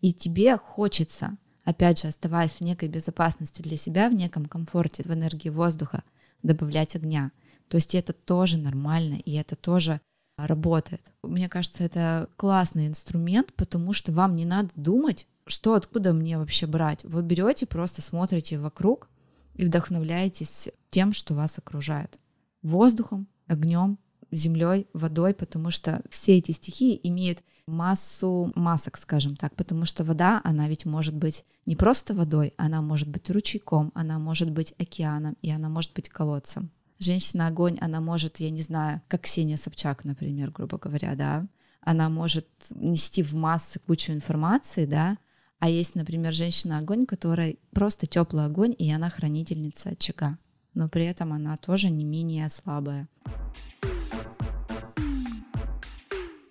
[0.00, 5.10] И тебе хочется, опять же, оставаясь в некой безопасности для себя, в неком комфорте, в
[5.12, 6.04] энергии воздуха,
[6.42, 7.32] добавлять огня.
[7.72, 10.02] То есть это тоже нормально, и это тоже
[10.36, 11.00] работает.
[11.22, 16.66] Мне кажется, это классный инструмент, потому что вам не надо думать, что откуда мне вообще
[16.66, 17.02] брать.
[17.02, 19.08] Вы берете, просто смотрите вокруг
[19.54, 22.20] и вдохновляетесь тем, что вас окружает
[22.60, 23.98] воздухом, огнем,
[24.30, 30.42] землей, водой, потому что все эти стихии имеют массу масок, скажем так, потому что вода,
[30.44, 35.38] она ведь может быть не просто водой, она может быть ручейком, она может быть океаном,
[35.40, 36.70] и она может быть колодцем.
[37.02, 41.46] Женщина-огонь, она может, я не знаю, как Ксения Собчак, например, грубо говоря, да,
[41.80, 45.18] она может нести в массы кучу информации, да,
[45.58, 50.38] а есть, например, женщина-огонь, которая просто теплый огонь, и она хранительница очага
[50.74, 53.08] но при этом она тоже не менее слабая.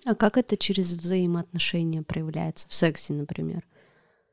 [0.03, 3.63] А как это через взаимоотношения проявляется в сексе, например?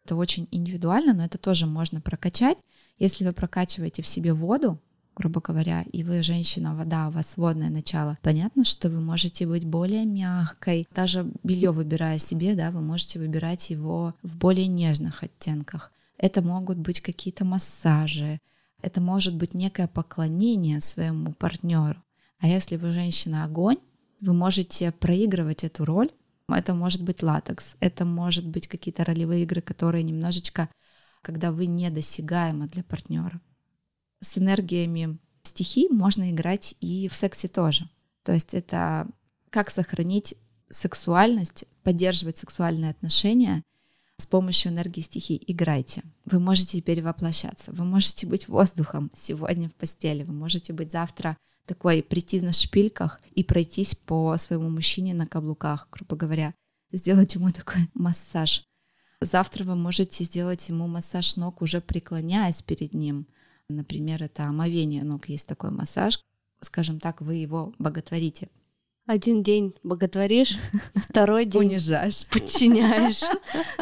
[0.05, 2.57] Это очень индивидуально, но это тоже можно прокачать.
[2.99, 4.81] Если вы прокачиваете в себе воду,
[5.19, 9.65] грубо говоря, и вы женщина, вода, у вас водное начало, понятно, что вы можете быть
[9.65, 10.87] более мягкой.
[10.95, 15.93] Даже белье выбирая себе, да, вы можете выбирать его в более нежных оттенках.
[16.17, 18.39] Это могут быть какие-то массажи,
[18.81, 22.01] это может быть некое поклонение своему партнеру.
[22.39, 23.79] А если вы женщина огонь,
[24.21, 26.11] вы можете проигрывать эту роль.
[26.49, 30.69] Это может быть латекс, это может быть какие-то ролевые игры, которые немножечко,
[31.23, 33.41] когда вы недосягаемы для партнера.
[34.21, 37.89] С энергиями стихий можно играть и в сексе тоже.
[38.23, 39.09] То есть это
[39.51, 40.35] как сохранить
[40.69, 43.63] сексуальность, поддерживать сексуальные отношения—
[44.21, 46.03] с помощью энергии стихий играйте.
[46.25, 52.03] Вы можете перевоплощаться, вы можете быть воздухом сегодня в постели, вы можете быть завтра такой,
[52.03, 56.55] прийти на шпильках и пройтись по своему мужчине на каблуках, грубо говоря,
[56.91, 58.65] сделать ему такой массаж.
[59.21, 63.27] Завтра вы можете сделать ему массаж ног, уже преклоняясь перед ним.
[63.71, 66.21] Например, это омовение ног, есть такой массаж.
[66.61, 68.49] Скажем так, вы его боготворите.
[69.05, 70.57] Один день боготворишь,
[70.95, 73.21] второй день унижаешь, подчиняешь.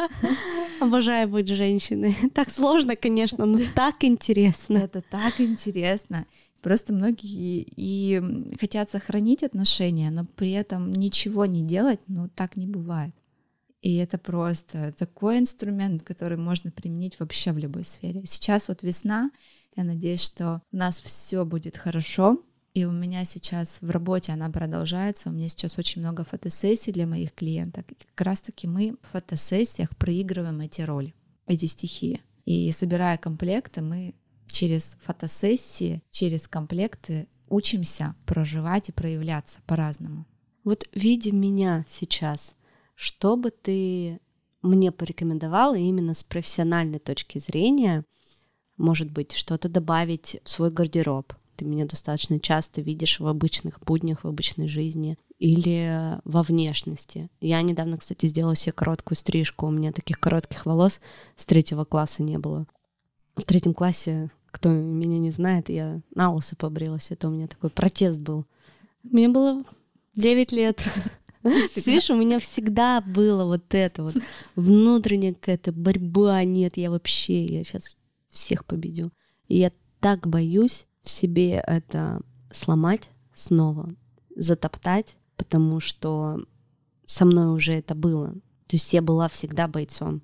[0.81, 2.15] Обожаю быть женщиной.
[2.33, 4.77] Так сложно, конечно, но так интересно.
[4.77, 6.25] Это так интересно.
[6.61, 8.21] Просто многие и
[8.59, 13.13] хотят сохранить отношения, но при этом ничего не делать, ну так не бывает.
[13.87, 18.21] И это просто такой инструмент, который можно применить вообще в любой сфере.
[18.25, 19.31] Сейчас вот весна,
[19.77, 22.43] я надеюсь, что у нас все будет хорошо.
[22.73, 25.29] И у меня сейчас в работе она продолжается.
[25.29, 27.89] У меня сейчас очень много фотосессий для моих клиенток.
[27.89, 32.19] И как раз-таки мы в фотосессиях проигрываем эти роли, эти стихии.
[32.43, 34.15] И собирая комплекты, мы
[34.47, 40.25] через фотосессии, через комплекты учимся проживать и проявляться по-разному.
[40.65, 42.57] Вот видя меня сейчас,
[42.97, 44.19] что бы ты
[44.63, 48.03] мне порекомендовала именно с профессиональной точки зрения,
[48.75, 51.33] может быть, что-то добавить в свой гардероб?
[51.55, 57.29] Ты меня достаточно часто видишь в обычных буднях, в обычной жизни или во внешности.
[57.39, 59.67] Я недавно, кстати, сделала себе короткую стрижку.
[59.67, 60.99] У меня таких коротких волос
[61.35, 62.65] с третьего класса не было.
[63.35, 67.11] В третьем классе, кто меня не знает, я на волосы побрилась.
[67.11, 68.45] Это у меня такой протест был.
[69.03, 69.63] Мне было
[70.15, 70.83] 9 лет.
[71.75, 74.15] Видишь, у меня всегда было вот это вот
[74.55, 76.43] внутренняя какая-то борьба.
[76.43, 77.95] Нет, я вообще, я сейчас
[78.29, 79.11] всех победю.
[79.47, 83.93] И я так боюсь в себе это сломать снова,
[84.35, 86.39] затоптать, потому что
[87.05, 88.33] со мной уже это было.
[88.67, 90.21] То есть я была всегда бойцом.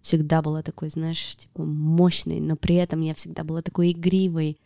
[0.00, 4.58] Всегда была такой, знаешь, типа мощной, но при этом я всегда была такой игривой,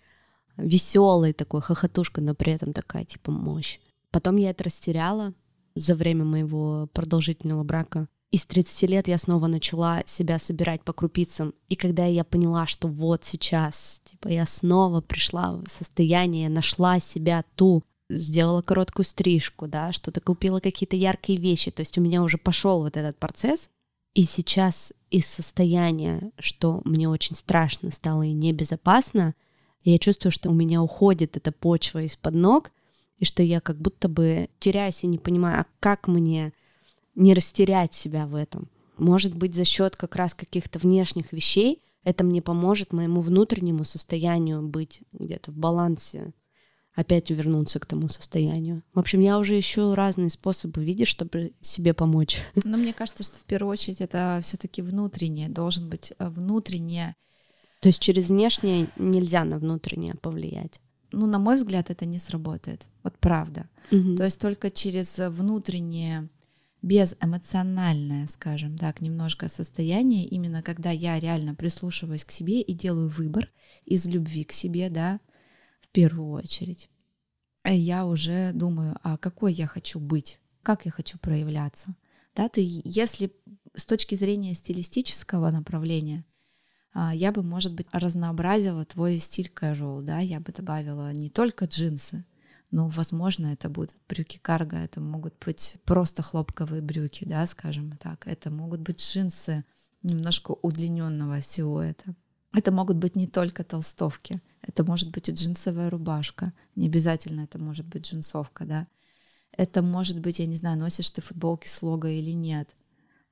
[0.56, 3.78] веселой такой, хохотушка, но при этом такая, типа, мощь.
[4.10, 5.34] Потом я это растеряла,
[5.76, 8.08] за время моего продолжительного брака.
[8.32, 11.54] И с 30 лет я снова начала себя собирать по крупицам.
[11.68, 17.44] И когда я поняла, что вот сейчас, типа, я снова пришла в состояние, нашла себя
[17.54, 22.38] ту, сделала короткую стрижку, да, что-то купила какие-то яркие вещи, то есть у меня уже
[22.38, 23.68] пошел вот этот процесс,
[24.14, 29.34] и сейчас из состояния, что мне очень страшно стало и небезопасно,
[29.82, 32.72] я чувствую, что у меня уходит эта почва из-под ног,
[33.18, 36.52] и что я как будто бы теряюсь и не понимаю, а как мне
[37.14, 38.68] не растерять себя в этом.
[38.98, 44.62] Может быть, за счет как раз каких-то внешних вещей это мне поможет моему внутреннему состоянию
[44.62, 46.32] быть где-то в балансе,
[46.94, 48.84] опять вернуться к тому состоянию.
[48.94, 52.42] В общем, я уже ищу разные способы, видишь, чтобы себе помочь.
[52.64, 57.16] Но мне кажется, что в первую очередь это все-таки внутреннее, должен быть э, внутреннее.
[57.80, 60.80] То есть через внешнее нельзя на внутреннее повлиять
[61.12, 62.86] ну, на мой взгляд, это не сработает.
[63.02, 63.68] Вот правда.
[63.90, 64.16] Угу.
[64.16, 66.28] То есть только через внутреннее
[66.82, 73.50] безэмоциональное, скажем так, немножко состояние, именно когда я реально прислушиваюсь к себе и делаю выбор
[73.84, 75.20] из любви к себе, да,
[75.80, 76.88] в первую очередь.
[77.64, 81.96] Я уже думаю, а какой я хочу быть, как я хочу проявляться.
[82.36, 83.32] Да, ты, если
[83.74, 86.24] с точки зрения стилистического направления,
[87.12, 92.24] я бы, может быть, разнообразила твой стиль casual, да, я бы добавила не только джинсы,
[92.70, 98.26] но, возможно, это будут брюки карго, это могут быть просто хлопковые брюки, да, скажем так,
[98.26, 99.64] это могут быть джинсы
[100.02, 102.14] немножко удлиненного силуэта.
[102.52, 107.58] Это могут быть не только толстовки, это может быть и джинсовая рубашка, не обязательно это
[107.58, 108.86] может быть джинсовка, да.
[109.52, 112.75] Это может быть, я не знаю, носишь ты футболки с лого или нет.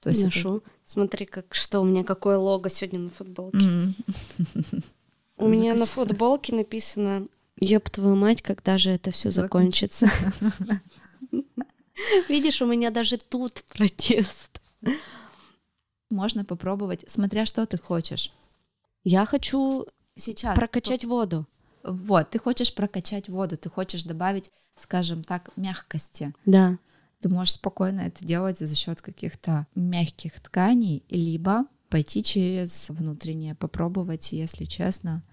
[0.04, 0.58] То есть Ношу.
[0.58, 0.70] Это...
[0.84, 3.56] Смотри, как что у меня какое лого сегодня на футболке.
[3.56, 4.82] Mm.
[5.38, 7.26] У меня на футболке написано
[7.58, 10.06] «Ёб твою мать, когда же это все закончится?»
[12.28, 14.60] Видишь, у меня даже тут протест.
[16.10, 18.30] Можно попробовать, смотря что ты хочешь.
[19.04, 19.86] Я хочу
[20.16, 21.46] сейчас прокачать воду.
[21.82, 26.34] Вот, ты хочешь прокачать воду, ты хочешь добавить, скажем так, мягкости.
[26.44, 26.78] Да
[27.24, 34.32] ты можешь спокойно это делать за счет каких-то мягких тканей, либо пойти через внутреннее, попробовать,
[34.32, 35.24] если честно,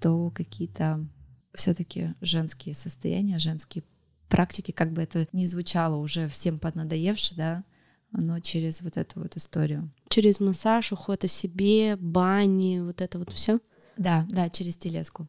[0.00, 1.06] то какие-то
[1.54, 3.84] все-таки женские состояния, женские
[4.28, 7.62] практики, как бы это ни звучало уже всем поднадоевше, да,
[8.10, 9.92] но через вот эту вот историю.
[10.08, 13.60] Через массаж, уход о себе, бани, вот это вот все.
[13.96, 15.28] Да, да, через телеску.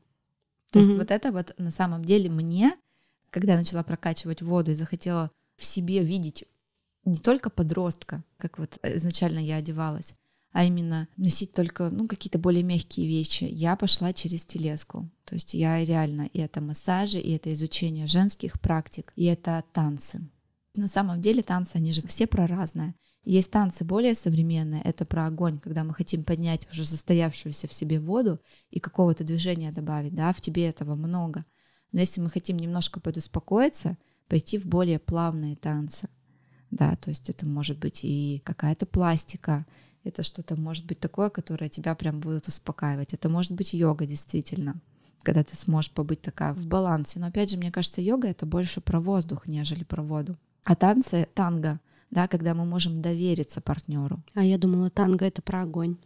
[0.72, 0.84] То mm-hmm.
[0.84, 2.76] есть вот это вот на самом деле мне,
[3.30, 5.30] когда я начала прокачивать воду и захотела
[5.60, 6.46] в себе видеть
[7.06, 10.16] не только подростка, как вот изначально я одевалась,
[10.52, 13.44] а именно носить только ну, какие-то более мягкие вещи.
[13.44, 15.10] Я пошла через телеску.
[15.26, 20.28] То есть я реально, и это массажи, и это изучение женских практик, и это танцы.
[20.76, 22.96] На самом деле танцы, они же все про разное.
[23.24, 28.00] Есть танцы более современные, это про огонь, когда мы хотим поднять уже застоявшуюся в себе
[28.00, 28.40] воду
[28.72, 31.46] и какого-то движения добавить, да, в тебе этого много.
[31.92, 33.98] Но если мы хотим немножко подуспокоиться,
[34.30, 36.08] пойти в более плавные танцы.
[36.72, 39.66] Да, то есть это может быть и какая-то пластика,
[40.04, 43.14] это что-то может быть такое, которое тебя прям будет успокаивать.
[43.14, 44.80] Это может быть йога, действительно.
[45.24, 47.20] когда ты сможешь побыть такая в балансе.
[47.20, 50.38] Но опять же, мне кажется, йога это больше про воздух, нежели про воду.
[50.64, 54.24] А танцы, танго, да, когда мы можем довериться партнеру.
[54.34, 55.98] А я думала, танго это про огонь.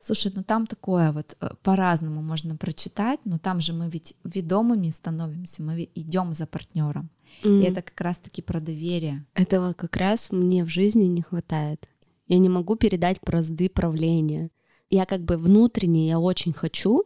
[0.00, 4.90] Слушай, ну там такое вот э, по-разному можно прочитать, но там же мы ведь ведомыми
[4.90, 7.10] становимся, мы идем за партнером.
[7.42, 7.60] Mm.
[7.60, 9.26] И это как раз-таки про доверие.
[9.34, 11.88] Этого как раз мне в жизни не хватает.
[12.28, 14.50] Я не могу передать бразды правления.
[14.90, 17.04] Я как бы внутренне, я очень хочу,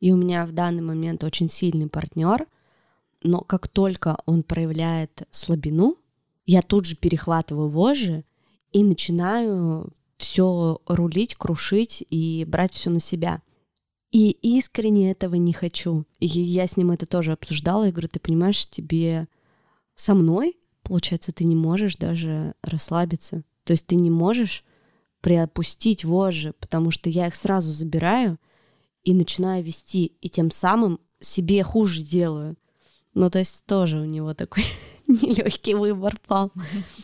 [0.00, 2.46] и у меня в данный момент очень сильный партнер,
[3.22, 5.96] но как только он проявляет слабину,
[6.46, 8.24] я тут же перехватываю вожжи
[8.72, 13.42] и начинаю все рулить, крушить и брать все на себя.
[14.10, 16.04] И искренне этого не хочу.
[16.18, 17.84] И я с ним это тоже обсуждала.
[17.84, 19.28] Я говорю, ты понимаешь, тебе
[19.98, 23.42] со мной, получается, ты не можешь даже расслабиться.
[23.64, 24.64] То есть ты не можешь
[25.20, 28.38] приопустить вожжи, потому что я их сразу забираю
[29.02, 32.56] и начинаю вести, и тем самым себе хуже делаю.
[33.12, 34.62] Ну, то есть тоже у него такой
[35.08, 36.52] нелегкий выбор пал.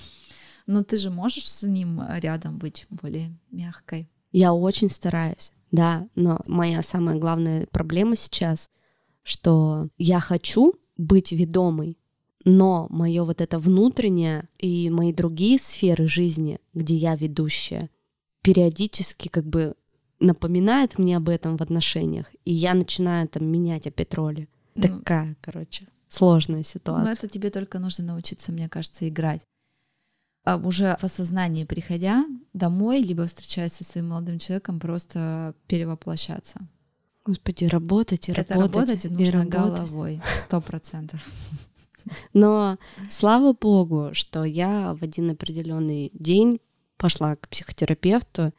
[0.67, 4.09] Но ты же можешь с ним рядом быть более мягкой.
[4.31, 8.71] Я очень стараюсь, да, но моя самая главная проблема сейчас,
[9.23, 11.99] что я хочу быть ведомой,
[12.45, 17.91] но мое вот это внутреннее и мои другие сферы жизни, где я ведущая,
[18.43, 19.75] периодически как бы
[20.21, 24.49] напоминает мне об этом в отношениях, и я начинаю там менять опять роли.
[24.75, 27.05] Ну, Такая, короче, сложная ситуация.
[27.07, 29.43] Ну, это тебе только нужно научиться, мне кажется, играть.
[30.45, 36.61] А уже в осознании приходя домой, либо встречаясь со своим молодым человеком, просто перевоплощаться.
[37.25, 38.75] Господи, работать и Это работать.
[38.75, 39.91] работать и нужно работать.
[39.91, 41.27] головой, сто процентов.
[42.33, 42.79] Но
[43.09, 46.61] слава богу, что я в один определенный день
[46.97, 48.53] пошла к психотерапевту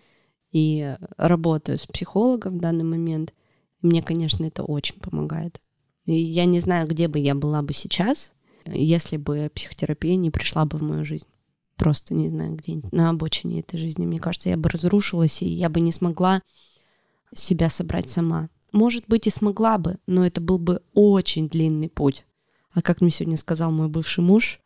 [0.51, 3.33] и работаю с психологом в данный момент.
[3.81, 5.61] Мне, конечно, это очень помогает.
[6.05, 8.33] И я не знаю, где бы я была бы сейчас,
[8.65, 11.27] если бы психотерапия не пришла бы в мою жизнь
[11.75, 14.05] просто, не знаю, где-нибудь на обочине этой жизни.
[14.05, 16.41] Мне кажется, я бы разрушилась, и я бы не смогла
[17.33, 18.49] себя собрать сама.
[18.71, 22.25] Может быть, и смогла бы, но это был бы очень длинный путь.
[22.75, 24.59] А как мне сегодня сказал мой бывший муж,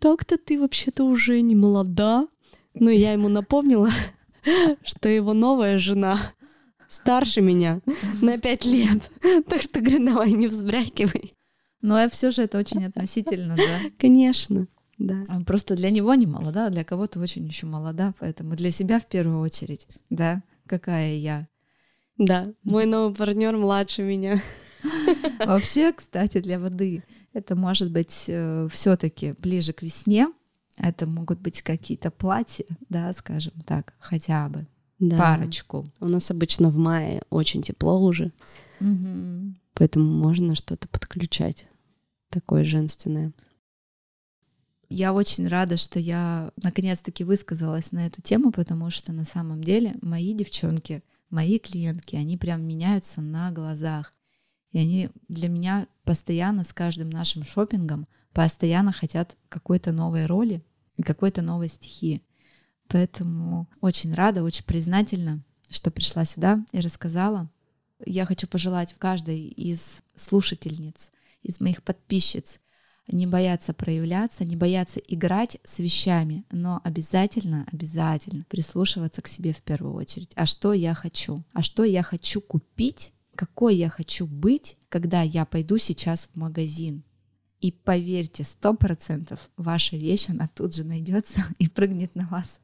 [0.00, 2.26] так-то ты вообще-то уже не молода.
[2.74, 3.90] Но я ему напомнила,
[4.84, 6.18] что его новая жена
[6.88, 7.80] старше меня
[8.20, 9.10] на пять лет.
[9.48, 11.34] Так что, говорю, давай не взбрякивай.
[11.80, 13.80] Но ну, а все же это очень относительно, да?
[13.98, 14.66] Конечно.
[14.98, 15.26] Да.
[15.46, 19.06] Просто для него не молода, а для кого-то очень еще молода, поэтому для себя в
[19.06, 21.48] первую очередь, да, какая я.
[22.18, 24.42] Да, мой новый партнер младше меня.
[25.44, 30.28] Вообще, кстати, для воды это может быть э, все-таки ближе к весне.
[30.76, 34.66] Это могут быть какие-то платья, да, скажем так, хотя бы
[34.98, 35.18] да.
[35.18, 35.84] парочку.
[36.00, 38.32] У нас обычно в мае очень тепло уже,
[38.80, 39.54] угу.
[39.74, 41.66] поэтому можно что-то подключать
[42.30, 43.32] такое женственное.
[44.88, 49.94] Я очень рада, что я наконец-таки высказалась на эту тему, потому что на самом деле
[50.02, 54.14] мои девчонки, мои клиентки, они прям меняются на глазах.
[54.72, 60.64] И они для меня постоянно с каждым нашим шопингом постоянно хотят какой-то новой роли
[60.96, 62.22] и какой-то новой стихии.
[62.88, 67.50] Поэтому очень рада, очень признательна, что пришла сюда и рассказала.
[68.04, 71.12] Я хочу пожелать каждой из слушательниц,
[71.42, 72.58] из моих подписчиц
[73.08, 79.62] не бояться проявляться, не бояться играть с вещами, но обязательно, обязательно прислушиваться к себе в
[79.62, 80.30] первую очередь.
[80.36, 81.44] А что я хочу?
[81.52, 83.12] А что я хочу купить?
[83.34, 87.02] Какой я хочу быть, когда я пойду сейчас в магазин?
[87.60, 92.60] И поверьте, сто процентов ваша вещь, она тут же найдется и прыгнет на вас.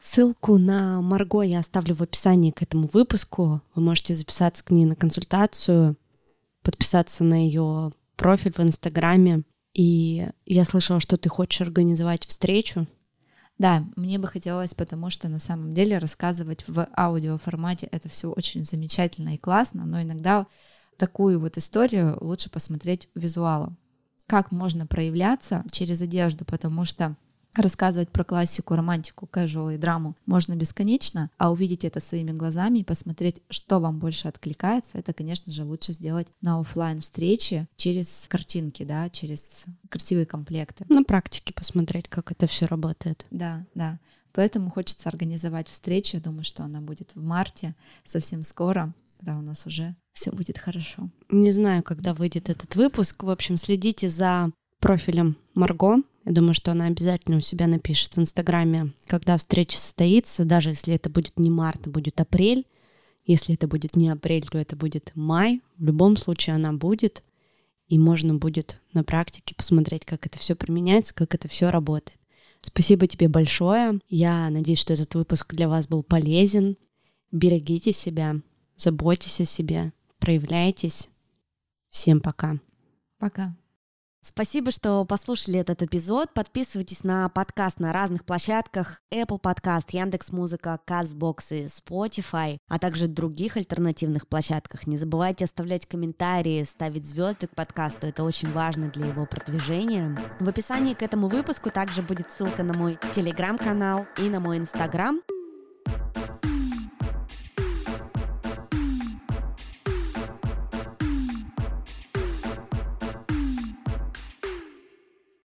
[0.00, 3.62] Ссылку на Марго я оставлю в описании к этому выпуску.
[3.74, 5.96] Вы можете записаться к ней на консультацию,
[6.62, 9.44] подписаться на ее профиль в Инстаграме,
[9.74, 12.86] и я слышала, что ты хочешь организовать встречу.
[13.58, 18.64] Да, мне бы хотелось, потому что на самом деле рассказывать в аудиоформате это все очень
[18.64, 20.46] замечательно и классно, но иногда
[20.96, 23.76] такую вот историю лучше посмотреть визуалом.
[24.26, 27.16] Как можно проявляться через одежду, потому что
[27.54, 32.84] Рассказывать про классику, романтику, casual и драму можно бесконечно, а увидеть это своими глазами и
[32.84, 38.84] посмотреть, что вам больше откликается, это, конечно же, лучше сделать на офлайн встрече через картинки,
[38.84, 40.86] да, через красивые комплекты.
[40.88, 43.26] На практике посмотреть, как это все работает.
[43.30, 43.98] Да, да.
[44.32, 46.16] Поэтому хочется организовать встречу.
[46.16, 47.74] Я думаю, что она будет в марте,
[48.04, 51.10] совсем скоро, когда у нас уже все будет хорошо.
[51.28, 53.22] Не знаю, когда выйдет этот выпуск.
[53.22, 54.50] В общем, следите за
[54.80, 60.44] профилем Марго я думаю, что она обязательно у себя напишет в Инстаграме, когда встреча состоится,
[60.44, 62.66] даже если это будет не март, а будет апрель.
[63.24, 65.62] Если это будет не апрель, то это будет май.
[65.76, 67.24] В любом случае она будет,
[67.86, 72.18] и можно будет на практике посмотреть, как это все применяется, как это все работает.
[72.62, 74.00] Спасибо тебе большое.
[74.08, 76.76] Я надеюсь, что этот выпуск для вас был полезен.
[77.32, 78.36] Берегите себя,
[78.76, 81.08] заботьтесь о себе, проявляйтесь.
[81.90, 82.58] Всем пока.
[83.18, 83.56] Пока.
[84.24, 86.32] Спасибо, что послушали этот эпизод.
[86.32, 93.56] Подписывайтесь на подкаст на разных площадках Apple Podcast, Яндекс.Музыка, Castbox и Spotify, а также других
[93.56, 94.86] альтернативных площадках.
[94.86, 98.06] Не забывайте оставлять комментарии, ставить звезды к подкасту.
[98.06, 100.16] Это очень важно для его продвижения.
[100.38, 105.20] В описании к этому выпуску также будет ссылка на мой телеграм-канал и на мой инстаграм.